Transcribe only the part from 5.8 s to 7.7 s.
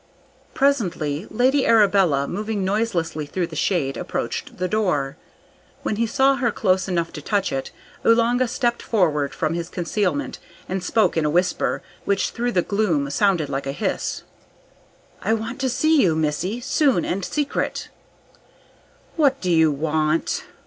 When he saw her close enough to touch it,